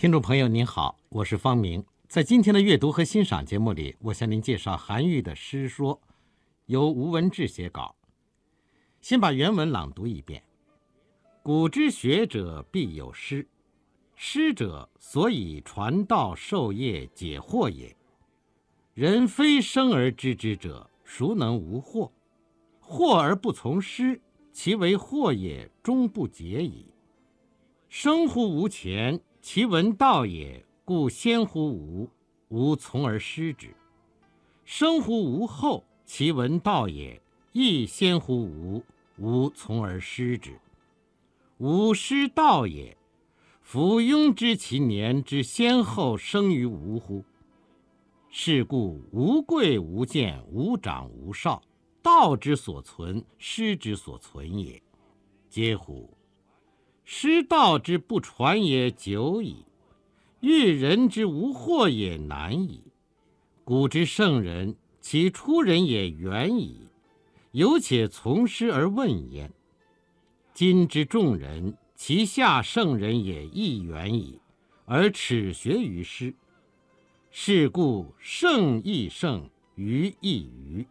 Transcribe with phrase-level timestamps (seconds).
[0.00, 1.84] 听众朋友您好，我是方明。
[2.06, 6.00] 在今天的阅读和欣赏节目里，我向您介绍韩愈的诗说，
[6.66, 7.96] 由吴文志写稿。
[9.00, 10.40] 先把原文朗读一遍：
[11.42, 13.44] 古之学者必有师，
[14.14, 17.92] 师者，所以传道授业解惑也。
[18.94, 22.08] 人非生而知之者，孰能无惑？
[22.80, 24.20] 惑而不从师，
[24.52, 26.86] 其为惑也，终不解矣。
[27.88, 29.18] 生乎吾前，
[29.50, 32.10] 其闻道也，故先乎吾，
[32.48, 33.68] 吾从而师之；
[34.66, 37.18] 生乎吾后，其闻道也，
[37.52, 38.84] 亦先乎吾，
[39.16, 40.60] 吾从而师之。
[41.56, 42.94] 吾师道也，
[43.62, 47.24] 夫庸知其年之先后生于吾乎？
[48.28, 51.62] 是故无贵无贱，无长无少，
[52.02, 54.82] 道之所存，师之所存也。
[55.48, 56.17] 嗟乎！
[57.10, 59.64] 师道之不传也久矣，
[60.40, 62.82] 欲人之无惑也难矣。
[63.64, 66.86] 古之圣人，其出人也远矣，
[67.52, 69.50] 犹且从师而问焉。
[70.52, 74.38] 今之众人，其下圣人也亦远矣，
[74.84, 76.34] 而耻学于师。
[77.30, 80.86] 是故圣亦圣，愚亦愚。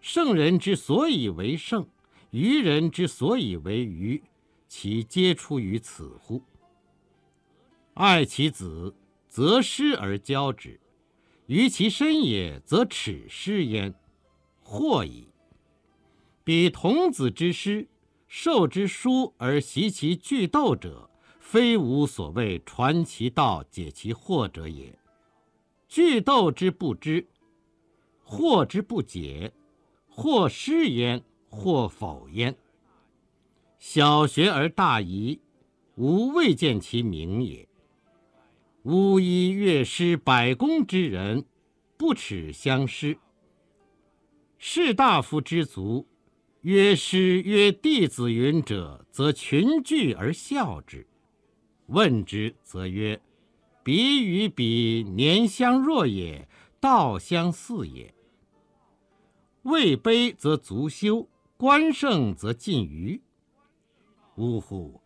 [0.00, 1.86] 圣人之所以为圣，
[2.32, 4.20] 愚人之所以为愚。
[4.70, 6.44] 其皆出于此乎？
[7.94, 8.94] 爱其子，
[9.28, 10.78] 则师而教之；
[11.46, 13.92] 于其身也，则耻师焉，
[14.64, 15.26] 惑矣。
[16.44, 17.88] 彼童子之师，
[18.28, 21.10] 授之书而习其句斗者，
[21.40, 24.96] 非吾所谓传其道、解其惑者也。
[25.88, 27.26] 句斗之不知，
[28.24, 29.52] 惑之不解，
[30.08, 32.56] 或师焉，或否焉。
[33.80, 35.40] 小学而大遗，
[35.96, 37.66] 吾未见其明也。
[38.82, 41.46] 巫医乐师百工之人，
[41.96, 43.16] 不耻相师。
[44.58, 46.06] 士大夫之族，
[46.60, 51.06] 曰师曰弟子云者，则群聚而笑之。
[51.86, 53.18] 问之，则曰
[53.82, 56.46] ：“彼与彼年相若也，
[56.78, 58.14] 道相似也。”
[59.64, 61.26] 位卑则足羞，
[61.56, 63.22] 官盛则近谀。
[64.40, 64.98] 呜呼！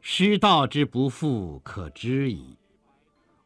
[0.00, 2.56] 师道之不复，可知矣。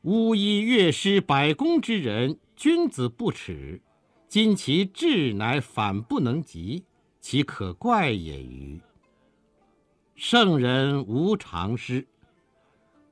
[0.03, 3.83] 巫医乐师百工之人，君子不耻。
[4.29, 6.85] 今其志乃反不能及，
[7.21, 8.81] 其可怪也欤？
[10.15, 12.07] 圣人无常师。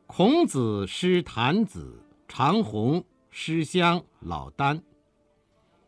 [0.06, 4.81] 孔子师谭子、长虹，师襄、老聃。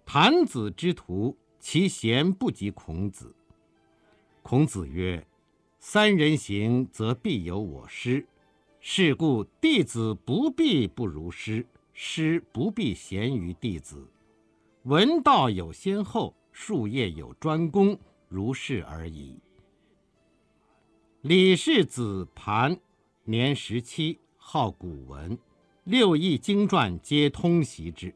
[0.04, 3.32] 谭子之徒，其贤不及孔子。
[4.43, 5.25] 孔子曰。
[5.89, 8.27] 三人行，则必有我师。
[8.81, 14.05] 是故弟子不必不如师，师不必贤于弟子。
[14.83, 17.97] 闻道有先后，术业有专攻，
[18.29, 19.39] 如是而已。
[21.21, 22.77] 李氏子盘，
[23.23, 25.39] 年十七，好古文，
[25.85, 28.13] 六艺经传皆通习之。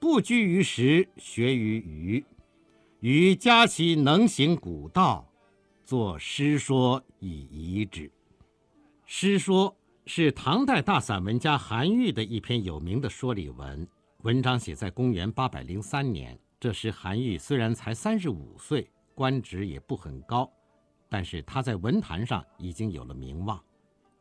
[0.00, 2.24] 不拘于时，学于余。
[2.98, 5.29] 余加其能行古道。
[5.90, 8.08] 作诗说以遗之。
[9.06, 13.84] 诗说是唐代大散文家韩愈的一篇有名的说理文，
[14.22, 16.38] 文章写在公元八百零三年。
[16.60, 20.48] 这时韩愈虽然才三十五岁，官职也不很高，
[21.08, 23.60] 但是他在文坛上已经有了名望。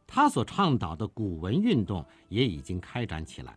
[0.07, 3.55] 他所倡导的古文运动也已经开展起来。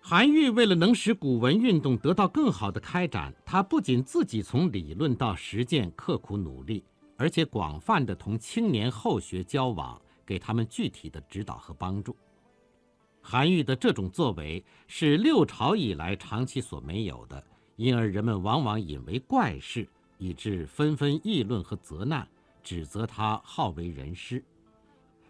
[0.00, 6.82] 韩愈为了能使古文运动得到更好的开展，他不仅自己从理论到实践刻苦努力。
[7.16, 12.16] 而且广泛的同青年后学交往，给他们具体的指导和帮助。
[13.22, 17.42] 韩愈的这种作为是六朝以来长期所没有的，
[17.76, 19.88] 因而人们往往引为怪事，
[20.18, 22.28] 以致纷纷议论和责难，
[22.62, 24.44] 指责他好为人师。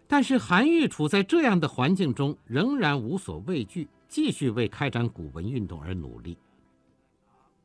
[0.07, 6.37] 但是韩愈处在这样的环境中，仍然无所畏惧，继续为开展古文运动而努力。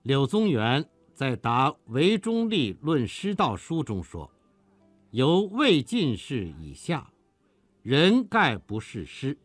[0.02, 0.86] 柳宗元。
[1.20, 4.30] 在答韦中立论师道书中说
[5.12, 7.12] ：“由魏晋士以下，
[7.82, 9.36] 人盖不是师。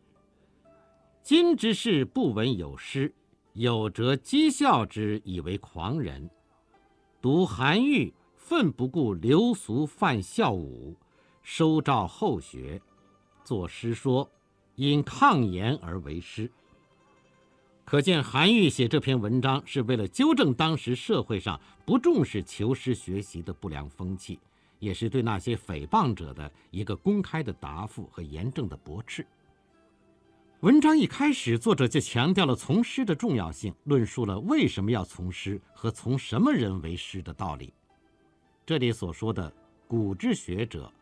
[1.22, 3.14] 今之士不闻有师，
[3.52, 6.30] 有则讥笑之，以为狂人。
[7.20, 10.96] 读韩愈，奋不顾流俗犯孝武，
[11.42, 12.80] 收召后学，
[13.44, 14.26] 作诗说，
[14.76, 16.50] 因抗言而为师。”
[17.86, 24.40] 可见韩愈写这篇文章是为了纠正当时社会上不重视求师学习的不良风气，
[24.80, 29.24] 也是对那些诽谤者的一个公开的答复和严正的驳斥。
[30.62, 37.72] 文章一开始，作者就强调了从师的重要性，论述了为什么要从师和从什么人为师的道理。
[38.66, 39.52] 这里所说的
[39.86, 40.92] “古之学者”，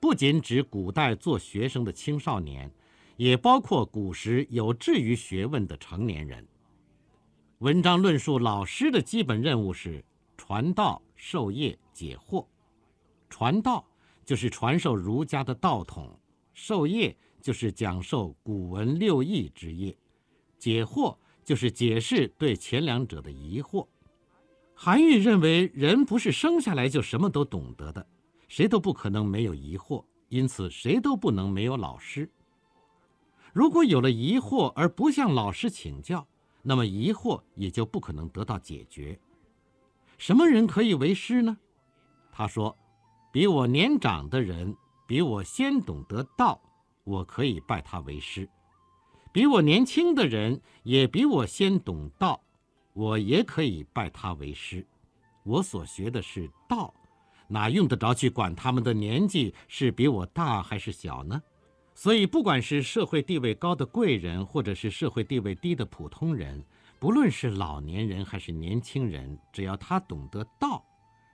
[0.00, 2.68] 不仅指古代做学生的青少年，
[3.16, 6.46] 也包括古时有志于学问的成年人。
[7.58, 10.04] 文章论述老师的基本任务是
[10.36, 12.46] 传道授业解惑。
[13.28, 13.84] 传道
[14.24, 16.18] 就是传授儒家的道统，
[16.54, 17.16] 授业。
[17.38, 19.96] 就是讲授古文六艺之业，
[20.58, 23.86] 解惑就是解释对前两者的疑惑。
[24.74, 28.04] 韩愈认为，人不是生下来就什么都懂得的，
[28.48, 32.28] 谁都不可能没有疑惑，因此谁都不能没有老师。
[33.56, 36.28] 如果有了疑惑而不向老师请教，
[36.60, 39.18] 那么疑惑也就不可能得到解决。
[40.18, 41.56] 什么人可以为师呢？
[42.30, 42.76] 他说
[43.32, 44.76] ：“比我年长的人，
[45.06, 46.60] 比我先懂得道。”
[47.02, 48.46] 我可以拜他为师，
[49.32, 52.38] 比我年轻的人也比我先懂道，
[52.92, 54.86] 我也可以拜他为师。
[55.44, 56.92] 我所学的是道，
[57.48, 61.42] 哪用得着去管他们的年纪是比我大还是小呢？
[61.96, 66.62] 所以，不管是社会地位高的贵人，或者是社会地位低的普通人，
[67.00, 70.84] 不论是老年人还是年轻人，只要他懂得道，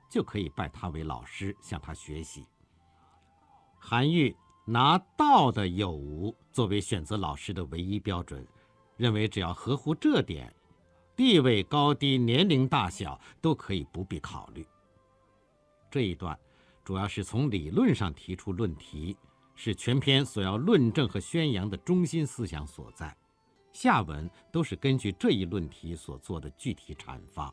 [0.09, 2.47] 就可以拜他为老师，向他学习。
[3.79, 4.35] 韩愈。
[4.65, 8.47] 拿道的有无作为选择老师的唯一标准，
[8.97, 10.55] 认为只要合乎这点，
[11.17, 14.65] 地位高低、年龄大小都可以不必考虑。
[15.91, 16.39] 这一段
[16.85, 19.17] 主要是从理论上提出论题，
[19.65, 23.17] 是全篇所要论证和宣扬的中心思想所在。
[23.73, 27.53] 下文都是根据这一论题所做的具体阐发。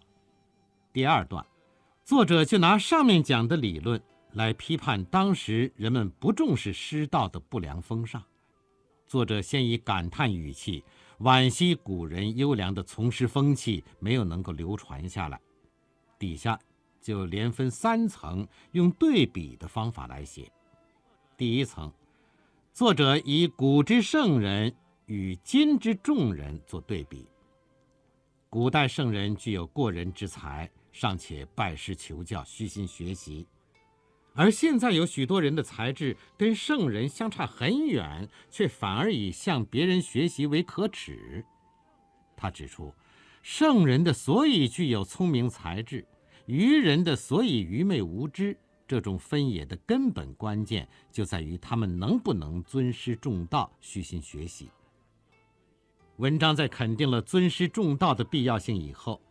[0.91, 1.45] 第二段，
[2.03, 4.01] 作者就拿上面讲的理论。
[4.33, 8.23] 来批判当时人们不重视师道的不良风尚。
[9.07, 10.83] 作者先以感叹语气
[11.19, 15.39] 惋惜古人优良的从师风气没有能够流传下来，
[16.19, 16.59] 底下
[17.01, 20.51] 就连分三层，用对比的方法来写。
[21.35, 21.91] 第一层，
[22.73, 24.73] 作者以古之圣人
[25.07, 27.27] 与今之众人做对比。
[28.49, 33.45] 古代圣人具有过人之才，尚且拜师求教，虚心学习。
[34.33, 41.43] 而现在有许多人的才智跟圣人相差很远，却反而以向别人学习为可耻。
[42.37, 42.93] 他指出，
[43.43, 46.07] 圣人的所以具有聪明才智，
[46.45, 48.57] 愚人的所以愚昧无知，
[48.89, 54.71] 这种分野的根本关键就在于他们能不能尊师重道、虚心学习。
[56.17, 59.21] 文章在肯定了尊师重道的必要性以后，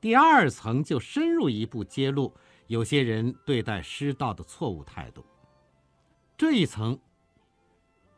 [0.00, 2.34] 第二层就深入一步揭露。
[2.66, 5.24] 有些人对待师道的错误态度，
[6.36, 6.98] 这一层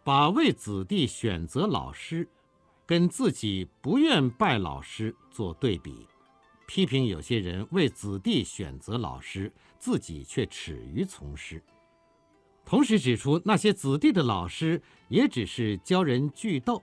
[0.02, 2.26] 把为子弟选择老师，
[2.86, 6.06] 跟自己不愿拜老师做对比，
[6.66, 11.62] 批评有些人为子弟选择老师，自己却耻于从师。
[12.64, 16.82] 同时指出那些子弟的老师也只是教人句斗，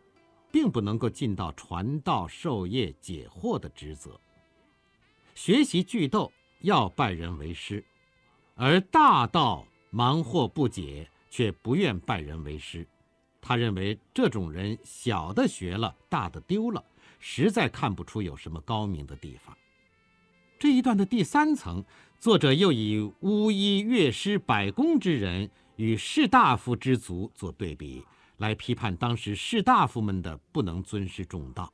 [0.51, 4.19] 并不能够尽到传道授业解惑的职责。
[5.35, 6.31] 学习句斗。
[6.63, 7.83] 要拜人为师，
[8.55, 12.87] 而大道忙或不解，却不愿拜人为师。
[13.41, 16.81] 他认为这种人小的学了，大的丢了，
[17.19, 19.53] 实在看不出有什么高明的地方。
[20.57, 21.83] 这一段的第三层，
[22.23, 28.01] 作者又以巫医、乐师、百工之人与士大夫之族做对比，
[28.37, 31.73] 来批判当时士大夫们的不能尊师重道。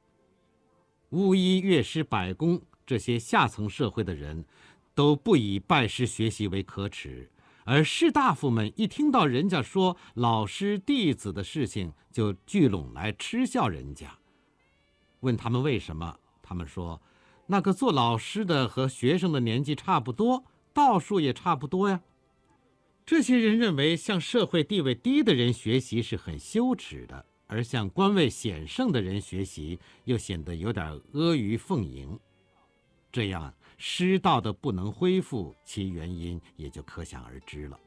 [1.12, 4.44] 巫医、乐师、百工这些下层社会的人。
[4.96, 7.30] 都不以拜师学习为可耻，
[7.64, 14.18] 而士大夫们一听到人家说老师弟子的事情，就聚拢来嗤笑人家。
[15.20, 17.00] 问他们为什么，他们说，
[17.52, 22.00] 那个做老师的和学生的年纪差不多，道术也差不多呀。
[23.04, 32.20] 这些人认为向社会地位低的人学习是很羞耻的，而向官位显盛的人学习又显得有点阿谀奉迎，
[33.12, 33.52] 这样。
[33.82, 37.80] 师道的不能恢复，其原因也就可想而知了。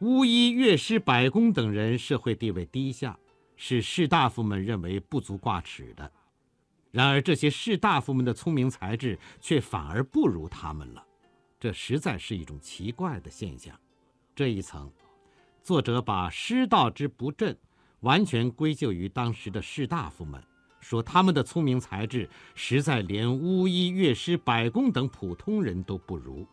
[0.00, 3.16] 巫医、乐师、百工等人社会地位低下，
[3.54, 6.10] 是士大夫们认为不足挂齿的。
[6.92, 11.02] 然而，这些士大夫们的聪明才智却反而不如他们了，
[11.58, 13.74] 这实在是一种奇怪的现象。
[14.34, 14.92] 这一层，
[15.62, 17.56] 作者把师道之不振，
[18.00, 20.40] 完全归咎于当时的士大夫们。
[20.80, 26.46] 说他们的聪明才智实在连巫医、乐师、百工等普通人都不如。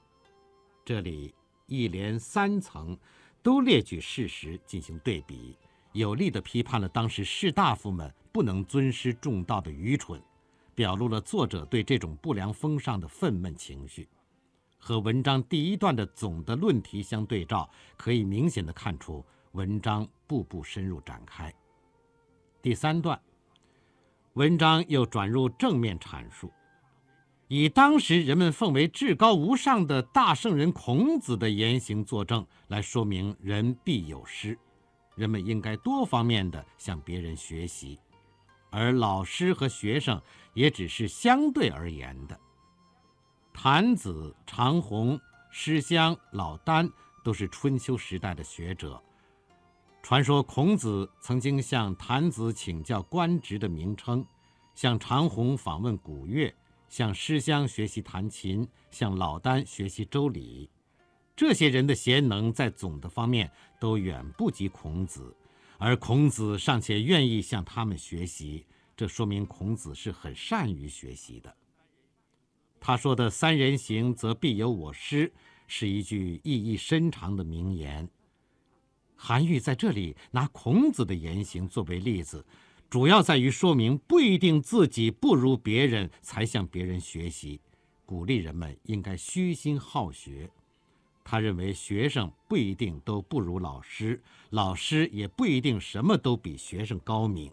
[0.86, 1.34] 这里
[1.66, 2.98] 一连三层
[3.42, 5.58] 都列举事实进行对比，
[5.94, 10.22] 有力地批判了当时士大夫们不能尊师重道的愚蠢，
[10.80, 14.08] 表露了作者对这种不良风尚的愤懑情绪。
[14.78, 19.22] 和文章第一段的总的论题相对照，可以明显的看出
[19.52, 21.54] 文章步步深入展开。
[22.62, 23.20] 第三段，
[24.36, 26.50] 文章又转入正面阐述，
[27.50, 34.58] 以当时人们奉为至高无上的大圣人孔子的言行作证，来说明人必有失，
[35.16, 38.00] 人们应该多方面的向别人学习，
[38.70, 40.22] 而老师和学生
[40.54, 42.40] 也只是相对而言的。
[43.54, 45.20] 谭子、长虹、
[45.52, 46.92] 师襄、老聃
[47.24, 49.02] 都是春秋时代的学者。
[50.02, 54.26] 传说孔子曾经向谭子请教官职的名称，
[54.74, 56.54] 向长虹访问古乐，
[56.88, 60.70] 向师襄学习弹琴，向老聃学习周礼。
[61.36, 65.36] 这些人的贤能在总的方面都远不及孔子，
[65.82, 68.66] 而孔子尚且愿意向他们学习，
[68.98, 71.56] 这说明孔子是很善于学习的。
[72.82, 75.32] 他说的“三人行，则必有我师”
[75.68, 78.10] 是一句意义深长的名言。
[79.16, 82.46] 韩愈在这里拿孔子的言行作为例子，
[82.90, 87.62] 主要在于说明不一定自己不如别人才向别人学习，
[88.06, 90.50] 鼓励人们应该虚心好学。
[91.24, 97.52] 他认为学生不一定都不如老师，老师也不一定什么都比学生高明，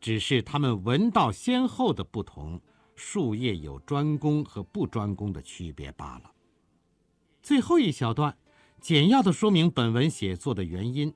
[0.00, 2.60] 只是他们闻道先后的不同。
[2.96, 6.30] 术业有专攻和不专攻的区别罢了。
[7.42, 8.38] 最后一小段，
[8.80, 11.12] 简要的说明本文写作的原因。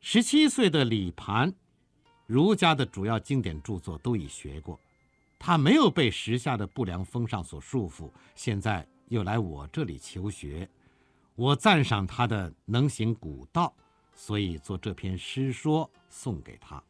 [0.00, 1.54] 十七岁的李盘，
[2.26, 4.78] 儒家的主要经典著作都已学过，
[5.38, 10.68] 他没有被时下的不良风尚所束缚，现在又来我这里求学，
[11.34, 13.74] 我赞赏他的能行古道，
[14.14, 16.82] 所以做这篇诗说送给他。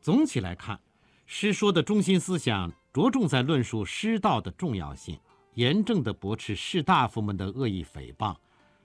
[0.00, 0.80] 总体来看，
[1.26, 2.72] 诗说的中心思想。
[2.92, 5.18] 着重在论述师道的重要性，
[5.54, 8.36] 严正地驳斥士大夫们的恶意诽谤，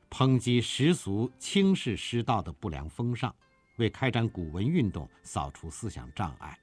[0.09, 3.36] 抨击时俗轻视师道的不良风尚，
[3.75, 6.57] 为开展古文运动扫除思想障碍。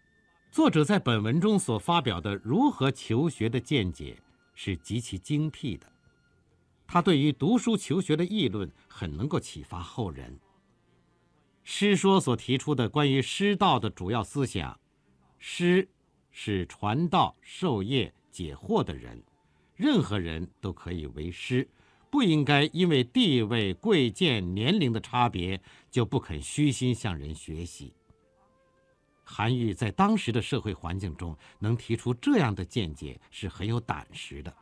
[0.50, 4.16] 作者在本文中所发表的如何求学的见解
[4.54, 5.86] 是极其精辟的，
[6.94, 10.38] 他对于读书求学的议论很能够启发后人。
[11.64, 14.78] 诗说所提出的关于师道的主要思想，
[15.40, 15.88] 师。
[16.30, 19.20] 是传道授业解惑的人，
[19.74, 21.68] 任何人都可以为师，
[22.10, 25.60] 不应该因为地位贵贱、年龄的差别
[25.90, 27.92] 就不肯虚心向人学习。
[29.24, 34.56] 韩愈在当时的社会环境中能提出这样的见解是很有胆识的，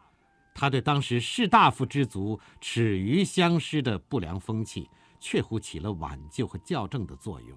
[0.54, 7.56] 他对当时士大夫之族耻于相师的不良风气，确乎起了挽救和校正的作用。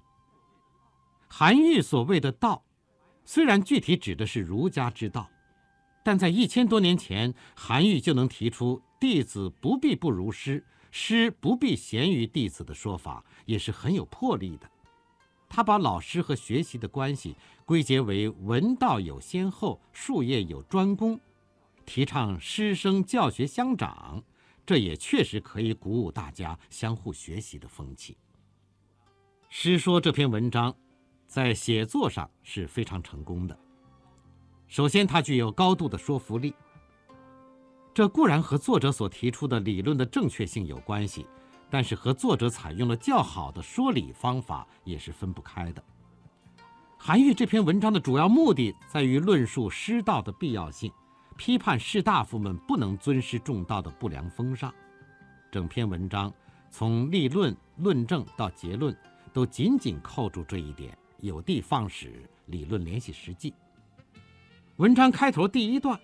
[1.28, 2.62] 韩愈所谓的道。
[3.28, 5.28] 虽然具体指的是儒家之道，
[6.04, 14.70] 但在一千多年前，韩愈就能提出“弟子不必不如师，师不必贤于弟子”的说法，也是很有魄力的。
[15.48, 17.34] 他把老师和学习的关系
[17.64, 21.18] 归结为文道有先后，术业有专攻，
[21.86, 24.22] 提倡师生教学相长，
[24.66, 28.18] 这也确实可以鼓舞大家相互学习的风气。
[29.48, 30.74] 诗说这篇文章。
[31.28, 33.58] 在写作上是非常成功的。
[34.68, 36.54] 首先，它具有高度的说服力。
[37.92, 41.26] 这固然和作者所提出的理论的正确性有关系，
[41.68, 45.82] 但是和作者采用了较好的说理方法也是分不开的。
[46.96, 50.92] 韩愈这篇文章的主要目的在于论述师道的必要性，
[51.36, 54.72] 批判士大夫们不能尊师重道的不良风尚。
[55.50, 56.32] 整篇文章
[56.70, 58.96] 从立论、论证到结论，
[59.32, 60.96] 都紧紧扣住这一点。
[61.20, 63.54] 有的放矢，理论联系实际。
[64.76, 65.98] 文章开头第一段，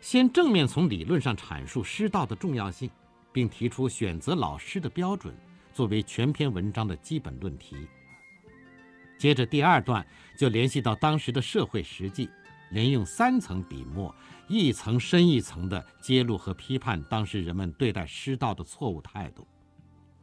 [0.00, 2.90] 先正面从理论上阐述师道的重要性，
[3.32, 5.34] 并提出选择老师的标准，
[5.72, 7.88] 作为全篇文章的基本论题。
[9.18, 12.28] 接着第二段就联系到当时的社会实际，
[12.72, 14.12] 连用三层笔墨，
[14.48, 19.46] 一层深一层地揭露和批判当时人们对待师道的错误态度。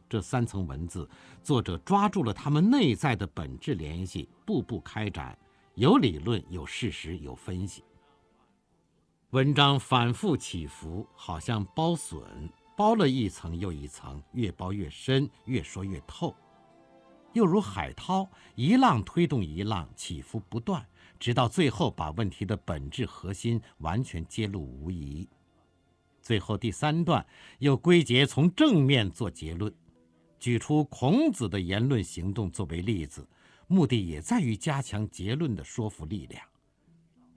[0.08, 1.08] 这三层文字，
[1.42, 5.38] 作者抓住了他们内在的本质联系，步步开展，
[5.76, 7.84] 有理论，有事实，有分析。
[9.30, 12.20] 文章反复起伏，好像包笋，
[12.76, 16.34] 包了一层又一层，越包越深，越说越透；
[17.32, 20.86] 又如海涛，一浪推动一浪，起伏不断，
[21.18, 25.28] 直到最后把问题的本质核心完全揭露无遗。
[26.20, 27.24] 最后第三段
[27.60, 29.72] 又归结从正面做结论。
[30.38, 33.28] 举出孔子的言论行动作为例子，
[33.66, 36.42] 目的也在于加强结论的说服力量。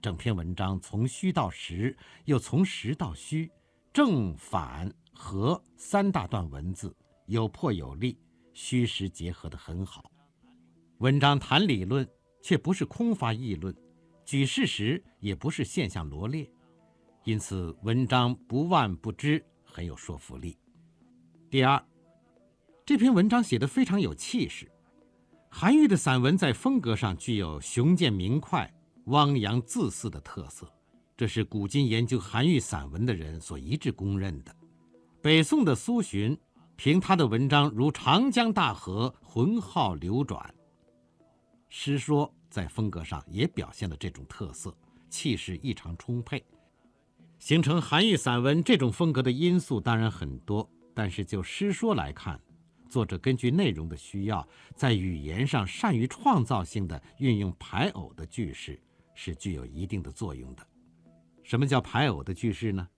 [0.00, 3.50] 整篇文章从虚到实，又从实到虚，
[3.92, 6.94] 正反合三大段文字
[7.26, 8.18] 有破有立，
[8.54, 10.10] 虚实结合得很好。
[10.98, 12.08] 文章谈理论，
[12.40, 13.74] 却不是空发议论；
[14.24, 16.50] 举事实，也不是现象罗列。
[17.24, 20.56] 因此，文章不万不知，很有说服力。
[21.50, 21.84] 第二。
[22.86, 24.70] 这篇文章写得非常有气势。
[25.48, 28.70] 韩愈的散文在风格上具有雄健明快、
[29.06, 30.70] 汪洋恣肆的特色，
[31.16, 34.54] 这是古今研究韩愈散文的人所一致公认的。
[35.22, 36.36] 北宋的苏洵
[36.76, 40.54] 凭他的文章如长江大河，浑浩流转。
[41.68, 44.76] 诗说在风格上也表现了这种特色，
[45.08, 46.44] 气势异常充沛。
[47.38, 52.40] 形成韩愈散文这种风格的因素当然很多，但是就诗说来看。
[52.88, 58.80] 作者根据内容的需要，在语言上善于创造性的运用排偶的句式，
[59.14, 60.66] 是具有一定的作用的。
[61.42, 62.88] 什么叫排偶的句式呢？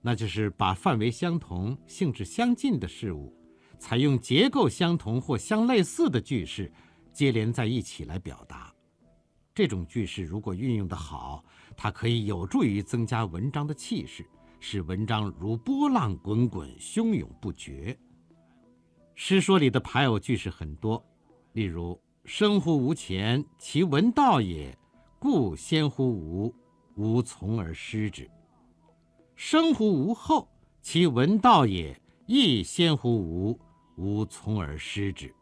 [0.00, 3.34] 那就是把范围相同、性质相近的事物，
[3.78, 6.72] 采用结构相同或相类似的句式
[7.12, 8.74] 接连在一起来表达。
[9.54, 11.44] 这种句式如果运用得好，
[11.76, 14.24] 它可以有助于增加文章的气势，
[14.58, 17.94] 使文章如波浪滚滚、汹涌不绝。
[19.14, 21.04] 诗说里的排偶句式很多，
[21.52, 24.74] 例如“生乎吾前，其闻道也，
[25.18, 26.54] 故先乎吾，
[26.96, 28.24] 吾从而师之；
[29.42, 30.46] 生乎吾后，
[30.82, 33.58] 其闻道也，亦先乎吾，
[33.96, 35.34] 吾从而师之。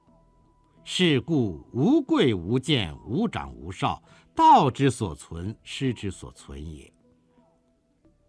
[0.84, 4.00] 是故无贵无贱，无长无少，
[4.36, 6.90] 道之所存，师之所存也。”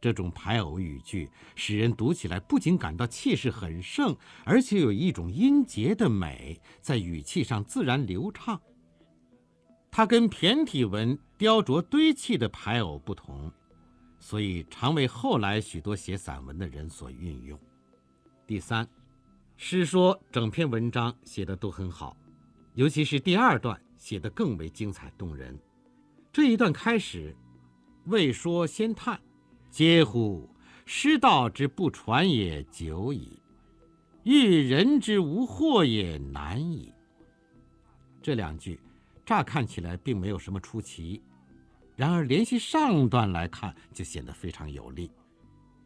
[0.02, 8.60] 这种排偶语句，使人读起来不仅感到气势很盛，而且有一种音节的美，在语气上自然流畅。
[9.92, 13.52] 它跟骈体文雕琢堆砌的排偶不同，
[14.20, 17.60] 所以常为后来许多写散文的人所运用。
[18.46, 18.88] 第三，
[19.58, 22.16] 诗说整篇文章写的都很好，
[22.76, 25.58] 尤其是第二段写得更为精彩动人。
[26.32, 27.36] 这一段开始，
[28.06, 29.20] 未说先叹。
[29.72, 30.50] 嗟乎！
[30.86, 33.40] 师道之不传也久矣，
[34.24, 36.92] 遇人之无惑也难矣。
[38.20, 38.80] 这两句
[39.24, 41.22] 乍看起来并没有什么出奇，
[42.00, 45.12] 然而联系上段来看，就显得非常有力。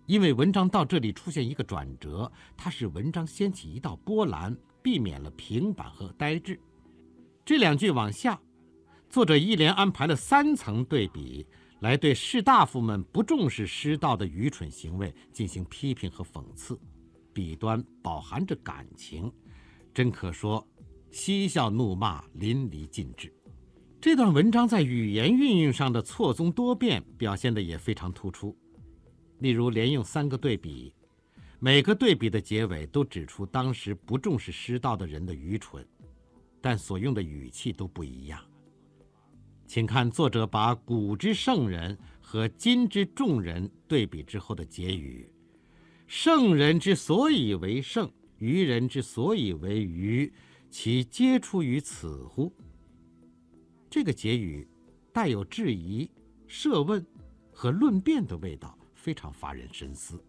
[0.05, 6.59] 因为文章到这里出现一个转折，它使文章掀起一道波澜，避免了平板和呆滞。
[7.43, 8.39] 这两句往下，
[9.09, 11.47] 作者一连安排了三层对比。
[11.79, 16.79] 来对士大夫们不重视师道的愚蠢行为进行批评和讽刺，
[17.33, 19.33] 笔端饱含着感情，
[19.91, 20.63] 真可说
[21.09, 23.33] 嬉笑怒骂淋漓尽致。
[24.03, 28.53] 这段文章在语言运用上的错综多变表现的也非常突出。
[29.39, 30.93] 例如，连用三个对比，
[31.57, 35.87] 每个对比的结尾都指出当时不重视师道的人的愚蠢，
[36.59, 38.41] 但所用的语气都不一样。
[39.65, 45.31] 请看作者把古之圣人和今之众人对比之后的结语
[46.07, 50.29] ：“圣人之所以为圣，愚人之所以为愚，
[50.69, 52.51] 其皆出于此乎？”
[53.93, 54.67] 这个结语
[55.11, 56.09] 带有质疑、
[56.47, 57.05] 设问
[57.51, 60.19] 和论辩的味道，非常发人深思。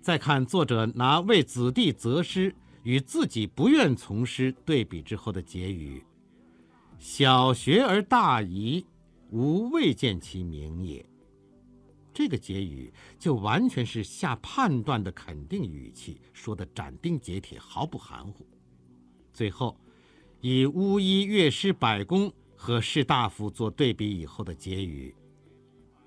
[0.00, 6.02] 再看作者拿为子弟择师与自己不愿从师对比之后的结语。
[6.98, 8.86] 小学而大遗，
[9.32, 11.04] 吾未见其明也。
[12.10, 18.46] 这个结语就完全是下判断的肯定语气，说的斩钉截铁，毫不含糊。
[19.30, 19.78] 最后，
[20.40, 22.32] 以巫医、乐师、百工
[22.64, 25.14] 和士大夫做对比以后的结语：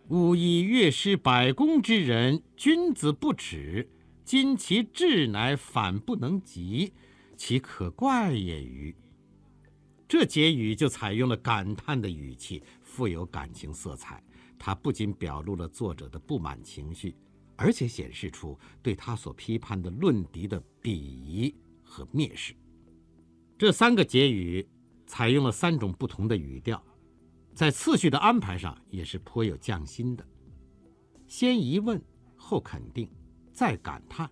[0.08, 3.88] 吾以、乐师、百工之人，君子不耻。
[4.26, 6.92] 今其志乃反不能及，
[7.36, 8.96] 其可怪也欤？
[10.08, 14.24] 这结语就采用了感叹的语气，富有感情色彩。
[14.58, 17.16] 它不仅表露了作者的不满情绪，
[17.56, 22.56] 而且显示出对他所批判的论敌的鄙夷和蔑视。
[23.60, 24.68] 这三个结语
[25.08, 26.84] 采用了三种不同的语调，
[27.56, 30.24] 在次序的安排上也是颇有匠心的。
[31.26, 32.00] 先疑问，
[32.36, 33.10] 后肯定，
[33.52, 34.30] 再感叹，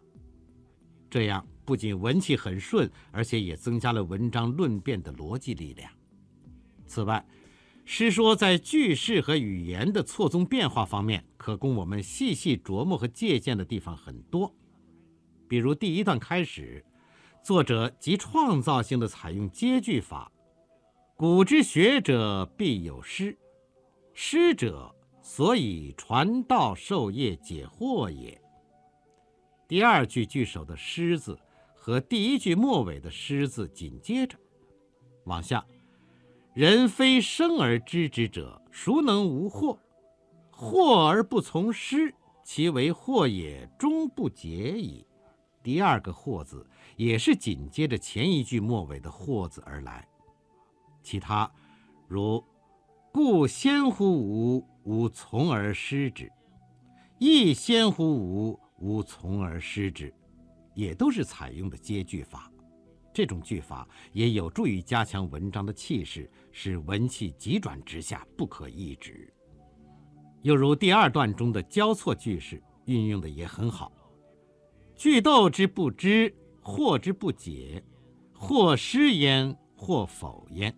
[1.10, 1.44] 这样。
[1.66, 5.92] 不仅文气很顺，而且也增加了文章论辩的逻辑力量。
[6.86, 7.26] 此外，
[7.86, 14.56] 诗说在句式和语言的错综变化方面，可供我们细细琢磨和借鉴的地方很多。
[15.48, 16.86] 比如第一段开始，
[17.44, 20.32] 作者极创造性的采用接句法。
[21.18, 23.38] 古之学者必有师，
[24.14, 28.38] 师者，所以传道授业解惑也。
[29.66, 31.40] 第二句句首的“师”字
[31.74, 34.38] 和第一句末尾的“师”字紧接着，
[35.24, 35.66] 往下，
[36.54, 39.78] 人非生而知之者，孰能无惑？
[40.52, 45.08] 惑而不从师，其为惑也，终不解矣。
[45.64, 50.06] 第二个“惑”字也是紧接着前一句末尾的“惑”字而来。
[51.06, 51.50] 其他，
[52.08, 52.44] 如
[53.14, 56.26] “故先乎吾，吾从而师之；
[57.20, 60.12] 亦先乎吾，吾从而师之”，
[60.74, 62.52] 也都是采用的接句法。
[63.14, 69.32] 这种句法也有助于加强文章的气势，使文气急转直下，不可抑制。
[70.42, 73.92] 又如第二段中的交错句式运用的也很好
[74.98, 77.82] ：“句斗之不知，或之不解，
[78.34, 80.76] 或失焉，或否焉。”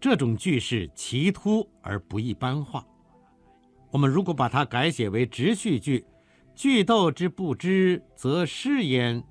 [0.00, 2.86] 这种句式奇突而不一般化。
[3.90, 6.04] 我们如果把它改写为直叙句
[6.54, 9.22] ，“句斗之不知，则失焉；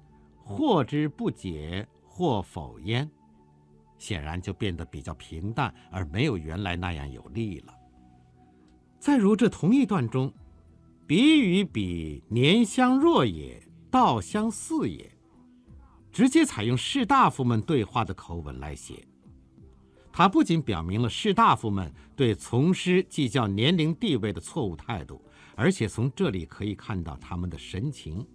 [0.43, 3.09] 或之不解，或否焉”，
[3.97, 7.73] 显然就变得比较平淡，而没有原来那样有力了。
[8.99, 10.33] 再如这同一段中
[11.07, 15.09] ，“彼与彼，年相若也，道相似也”，
[16.11, 19.07] 直接采用士大夫们对话的口吻来写。
[20.17, 25.23] 它不仅表明了士大夫们对从师计较年龄地位的错误态度，
[25.55, 28.25] 而且从这里可以看到他们的神情。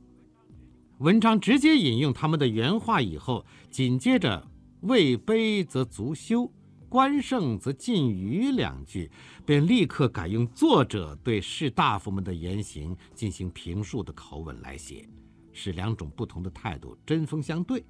[0.98, 4.46] 文章直接引用他们的原话以后，紧接着
[4.82, 6.48] “位卑则足羞，
[6.88, 9.10] 官盛则近谀”两句，
[9.44, 15.04] 便立刻改用作者对士大夫们的言行进行评述的口吻来写，
[15.52, 17.84] 使两种不同的态度针锋相对。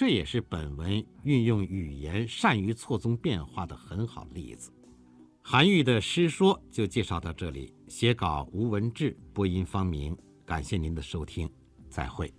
[0.00, 4.72] 这也是本文运用语言善于错综变化的很好例子。
[5.42, 7.74] 韩愈的诗说就介绍到这里。
[7.86, 10.16] 写稿吴文志，播音方明。
[10.46, 11.46] 感谢您的收听，
[11.90, 12.32] 再会。